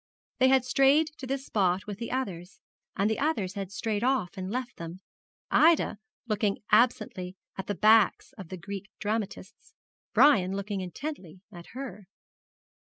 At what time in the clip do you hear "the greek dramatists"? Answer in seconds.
8.49-9.75